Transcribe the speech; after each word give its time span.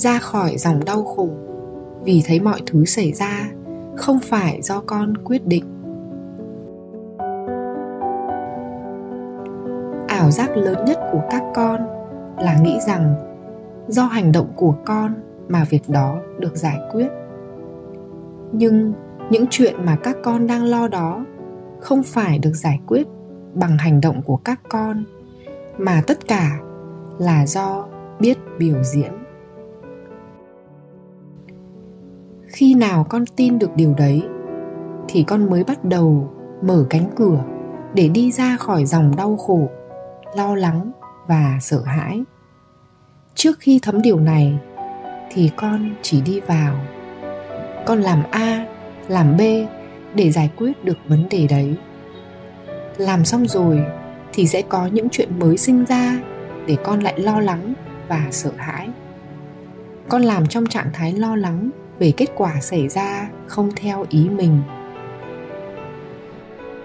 ra 0.00 0.18
khỏi 0.18 0.58
dòng 0.58 0.84
đau 0.84 1.04
khổ. 1.04 1.28
Vì 2.04 2.22
thấy 2.26 2.40
mọi 2.40 2.60
thứ 2.66 2.84
xảy 2.84 3.12
ra, 3.12 3.50
không 3.96 4.18
phải 4.20 4.62
do 4.62 4.82
con 4.86 5.16
quyết 5.24 5.46
định. 5.46 5.64
Ảo 10.08 10.30
giác 10.30 10.56
lớn 10.56 10.84
nhất 10.84 10.98
của 11.12 11.22
các 11.30 11.42
con 11.54 11.80
là 12.38 12.58
nghĩ 12.62 12.78
rằng 12.86 13.14
do 13.88 14.04
hành 14.04 14.32
động 14.32 14.52
của 14.56 14.74
con 14.84 15.14
mà 15.48 15.64
việc 15.70 15.82
đó 15.88 16.18
được 16.38 16.56
giải 16.56 16.78
quyết. 16.92 17.08
Nhưng 18.52 18.92
những 19.30 19.44
chuyện 19.50 19.74
mà 19.84 19.96
các 20.02 20.16
con 20.24 20.46
đang 20.46 20.64
lo 20.64 20.88
đó 20.88 21.24
không 21.80 22.02
phải 22.02 22.38
được 22.38 22.54
giải 22.54 22.80
quyết 22.86 23.06
bằng 23.54 23.78
hành 23.78 24.00
động 24.00 24.22
của 24.22 24.36
các 24.36 24.60
con, 24.68 25.04
mà 25.78 26.02
tất 26.06 26.28
cả 26.28 26.58
là 27.18 27.46
do 27.46 27.86
biết 28.20 28.38
biểu 28.58 28.82
diễn. 28.82 29.19
Khi 32.60 32.74
nào 32.74 33.06
con 33.08 33.24
tin 33.26 33.58
được 33.58 33.70
điều 33.76 33.94
đấy, 33.94 34.22
thì 35.08 35.22
con 35.22 35.50
mới 35.50 35.64
bắt 35.64 35.84
đầu 35.84 36.30
mở 36.62 36.86
cánh 36.90 37.10
cửa 37.16 37.44
để 37.94 38.08
đi 38.08 38.32
ra 38.32 38.56
khỏi 38.56 38.84
dòng 38.84 39.16
đau 39.16 39.36
khổ, 39.36 39.68
lo 40.36 40.54
lắng 40.54 40.90
và 41.28 41.58
sợ 41.60 41.82
hãi. 41.84 42.22
Trước 43.34 43.58
khi 43.60 43.78
thấm 43.82 44.02
điều 44.02 44.20
này, 44.20 44.58
thì 45.30 45.50
con 45.56 45.94
chỉ 46.02 46.20
đi 46.20 46.40
vào. 46.40 46.74
Con 47.86 48.00
làm 48.00 48.22
a, 48.30 48.66
làm 49.08 49.36
b 49.36 49.40
để 50.14 50.30
giải 50.30 50.50
quyết 50.56 50.84
được 50.84 50.98
vấn 51.08 51.26
đề 51.30 51.46
đấy. 51.46 51.76
Làm 52.96 53.24
xong 53.24 53.46
rồi 53.48 53.84
thì 54.32 54.46
sẽ 54.46 54.62
có 54.62 54.86
những 54.86 55.08
chuyện 55.08 55.38
mới 55.38 55.56
sinh 55.56 55.84
ra 55.84 56.20
để 56.66 56.76
con 56.84 57.00
lại 57.00 57.20
lo 57.20 57.40
lắng 57.40 57.74
và 58.08 58.26
sợ 58.30 58.50
hãi. 58.56 58.88
Con 60.08 60.22
làm 60.22 60.46
trong 60.46 60.66
trạng 60.66 60.90
thái 60.92 61.12
lo 61.12 61.36
lắng 61.36 61.70
về 62.00 62.12
kết 62.16 62.26
quả 62.36 62.60
xảy 62.60 62.88
ra 62.88 63.30
không 63.46 63.70
theo 63.76 64.06
ý 64.08 64.28
mình. 64.28 64.62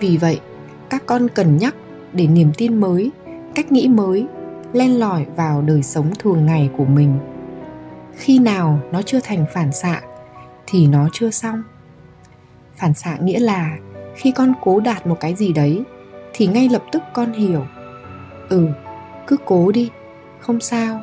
Vì 0.00 0.16
vậy, 0.16 0.40
các 0.90 1.02
con 1.06 1.28
cần 1.28 1.56
nhắc 1.56 1.74
để 2.12 2.26
niềm 2.26 2.52
tin 2.56 2.80
mới, 2.80 3.10
cách 3.54 3.72
nghĩ 3.72 3.88
mới, 3.88 4.26
len 4.72 5.00
lỏi 5.00 5.26
vào 5.36 5.62
đời 5.62 5.82
sống 5.82 6.10
thường 6.18 6.46
ngày 6.46 6.70
của 6.76 6.84
mình. 6.84 7.18
Khi 8.14 8.38
nào 8.38 8.80
nó 8.92 9.02
chưa 9.02 9.20
thành 9.20 9.44
phản 9.54 9.72
xạ, 9.72 10.00
thì 10.66 10.86
nó 10.86 11.08
chưa 11.12 11.30
xong. 11.30 11.62
Phản 12.76 12.94
xạ 12.94 13.16
nghĩa 13.20 13.38
là 13.38 13.78
khi 14.14 14.32
con 14.32 14.52
cố 14.62 14.80
đạt 14.80 15.06
một 15.06 15.16
cái 15.20 15.34
gì 15.34 15.52
đấy, 15.52 15.82
thì 16.32 16.46
ngay 16.46 16.68
lập 16.68 16.82
tức 16.92 17.02
con 17.14 17.32
hiểu. 17.32 17.64
Ừ 18.48 18.68
cứ 19.26 19.36
cố 19.44 19.72
đi, 19.72 19.90
không 20.40 20.60
sao. 20.60 21.00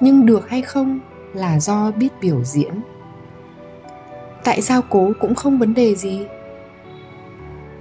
Nhưng 0.00 0.26
được 0.26 0.48
hay 0.48 0.62
không 0.62 1.00
là 1.34 1.60
do 1.60 1.90
biết 1.90 2.08
biểu 2.20 2.44
diễn 2.44 2.74
tại 4.46 4.62
sao 4.62 4.82
cố 4.88 5.12
cũng 5.20 5.34
không 5.34 5.58
vấn 5.58 5.74
đề 5.74 5.94
gì? 5.94 6.26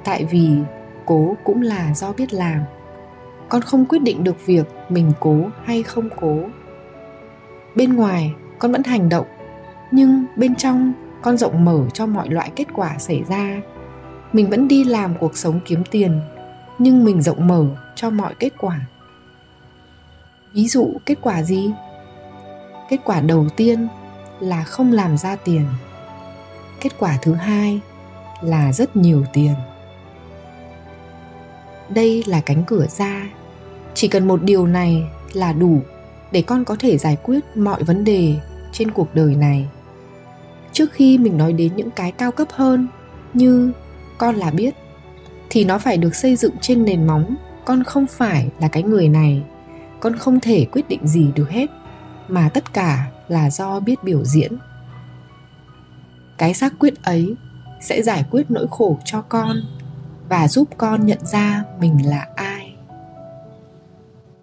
Tại 0.04 0.26
vì 0.26 0.50
cố 1.06 1.38
cũng 1.44 1.62
là 1.62 1.94
do 1.94 2.14
biết 2.14 2.34
làm. 2.34 2.60
Con 3.50 3.62
không 3.62 3.86
quyết 3.86 4.00
định 4.00 4.24
được 4.24 4.46
việc 4.46 4.66
mình 4.90 5.12
cố 5.20 5.38
hay 5.64 5.84
không 5.84 6.10
cố. 6.16 6.40
Bên 7.76 7.94
ngoài, 7.94 8.34
con 8.60 8.72
vẫn 8.72 8.84
hành 8.84 9.10
động, 9.10 9.26
nhưng 9.92 10.26
bên 10.36 10.56
trong, 10.56 10.94
con 11.22 11.38
rộng 11.38 11.66
mở 11.66 11.86
cho 11.94 12.06
mọi 12.06 12.30
loại 12.30 12.52
kết 12.56 12.68
quả 12.74 12.98
xảy 12.98 13.24
ra. 13.30 13.62
Mình 14.34 14.50
vẫn 14.50 14.68
đi 14.68 14.84
làm 14.84 15.16
cuộc 15.20 15.38
sống 15.38 15.60
kiếm 15.66 15.84
tiền, 15.92 16.22
nhưng 16.78 17.06
mình 17.06 17.22
rộng 17.22 17.48
mở 17.48 17.66
cho 17.96 18.10
mọi 18.10 18.34
kết 18.40 18.54
quả. 18.58 18.80
Ví 20.54 20.68
dụ, 20.68 20.94
kết 21.06 21.18
quả 21.22 21.44
gì? 21.44 21.72
Kết 22.90 22.98
quả 23.04 23.22
đầu 23.22 23.48
tiên 23.56 23.88
là 24.40 24.64
không 24.64 24.92
làm 24.92 25.18
ra 25.18 25.36
tiền 25.36 25.66
kết 26.86 26.94
quả 27.00 27.18
thứ 27.22 27.34
hai 27.34 27.80
là 28.42 28.74
rất 28.74 28.96
nhiều 28.96 29.26
tiền. 29.34 29.54
Đây 31.90 32.24
là 32.28 32.42
cánh 32.42 32.64
cửa 32.68 32.86
ra. 32.90 33.30
Chỉ 33.94 34.08
cần 34.08 34.28
một 34.28 34.44
điều 34.44 34.68
này 34.68 35.04
là 35.34 35.54
đủ 35.54 35.82
để 36.32 36.42
con 36.42 36.66
có 36.66 36.76
thể 36.80 36.98
giải 36.98 37.18
quyết 37.24 37.40
mọi 37.56 37.84
vấn 37.84 38.04
đề 38.04 38.36
trên 38.72 38.92
cuộc 38.92 39.16
đời 39.16 39.36
này. 39.36 39.68
Trước 40.72 40.92
khi 40.94 41.18
mình 41.18 41.38
nói 41.38 41.54
đến 41.54 41.76
những 41.76 41.92
cái 41.92 42.12
cao 42.12 42.32
cấp 42.32 42.48
hơn 42.52 42.88
như 43.34 43.72
con 44.18 44.36
là 44.36 44.52
biết, 44.52 44.76
thì 45.50 45.64
nó 45.64 45.78
phải 45.78 45.98
được 45.98 46.16
xây 46.16 46.36
dựng 46.36 46.54
trên 46.62 46.86
nền 46.86 47.08
móng. 47.08 47.36
Con 47.66 47.84
không 47.84 48.08
phải 48.08 48.50
là 48.60 48.68
cái 48.68 48.84
người 48.84 49.10
này. 49.10 49.44
Con 50.00 50.16
không 50.16 50.40
thể 50.40 50.66
quyết 50.72 50.88
định 50.88 51.08
gì 51.08 51.32
được 51.36 51.50
hết, 51.50 51.68
mà 52.28 52.50
tất 52.50 52.74
cả 52.74 53.12
là 53.28 53.50
do 53.50 53.80
biết 53.80 54.04
biểu 54.04 54.24
diễn 54.24 54.58
cái 56.38 56.54
xác 56.54 56.74
quyết 56.80 57.04
ấy 57.04 57.36
sẽ 57.82 58.02
giải 58.02 58.26
quyết 58.32 58.52
nỗi 58.52 58.68
khổ 58.72 58.98
cho 59.06 59.22
con 59.22 59.58
và 60.30 60.48
giúp 60.48 60.68
con 60.78 61.06
nhận 61.06 61.20
ra 61.26 61.64
mình 61.80 62.10
là 62.10 62.28
ai. 62.36 62.76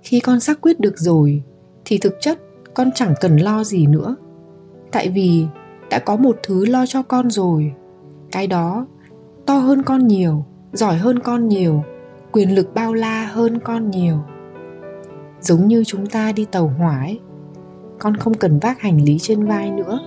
Khi 0.03 0.21
con 0.21 0.41
xác 0.41 0.61
quyết 0.61 0.81
được 0.81 0.99
rồi, 0.99 1.43
thì 1.85 1.99
thực 1.99 2.15
chất 2.21 2.39
con 2.75 2.91
chẳng 2.95 3.15
cần 3.21 3.37
lo 3.37 3.65
gì 3.65 3.87
nữa. 3.87 4.17
Tại 4.93 5.09
vì 5.09 5.47
đã 5.91 5.99
có 5.99 6.17
một 6.17 6.37
thứ 6.43 6.67
lo 6.67 6.87
cho 6.87 7.03
con 7.03 7.31
rồi. 7.31 7.73
Cái 8.33 8.47
đó, 8.47 8.87
to 9.47 9.55
hơn 9.55 9.83
con 9.83 10.07
nhiều, 10.07 10.45
giỏi 10.73 10.97
hơn 10.97 11.19
con 11.19 11.49
nhiều, 11.49 11.85
quyền 12.33 12.55
lực 12.55 12.75
bao 12.75 12.95
la 12.95 13.27
hơn 13.27 13.59
con 13.59 13.91
nhiều. 13.91 14.19
Giống 15.41 15.69
như 15.69 15.85
chúng 15.87 16.07
ta 16.07 16.33
đi 16.33 16.45
tàu 16.45 16.69
hỏa 16.79 16.99
ấy, 16.99 17.21
con 17.99 18.17
không 18.17 18.35
cần 18.35 18.59
vác 18.59 18.81
hành 18.81 19.05
lý 19.05 19.19
trên 19.19 19.47
vai 19.47 19.71
nữa 19.71 20.01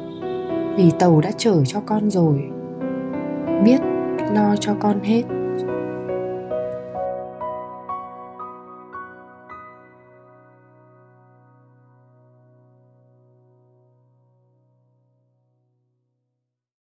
vì 0.78 0.92
tàu 1.00 1.22
đã 1.22 1.32
chở 1.38 1.66
cho 1.66 1.82
con 1.86 2.10
rồi. 2.10 2.50
Biết 3.64 3.82
lo 4.36 4.56
cho 4.56 4.76
con 4.80 5.00
hết. 5.04 5.24